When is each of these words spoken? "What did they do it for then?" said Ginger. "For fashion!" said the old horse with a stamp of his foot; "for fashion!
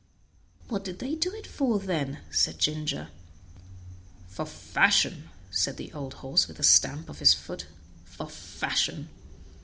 "What 0.67 0.83
did 0.83 0.97
they 0.97 1.13
do 1.13 1.31
it 1.35 1.45
for 1.45 1.77
then?" 1.77 2.21
said 2.31 2.57
Ginger. 2.57 3.09
"For 4.29 4.47
fashion!" 4.47 5.29
said 5.51 5.77
the 5.77 5.93
old 5.93 6.15
horse 6.25 6.47
with 6.47 6.57
a 6.57 6.63
stamp 6.63 7.07
of 7.07 7.19
his 7.19 7.35
foot; 7.35 7.67
"for 8.03 8.27
fashion! 8.27 9.09